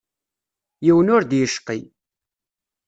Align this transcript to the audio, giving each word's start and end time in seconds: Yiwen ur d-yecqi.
Yiwen 0.85 1.11
ur 1.15 1.23
d-yecqi. 1.25 1.79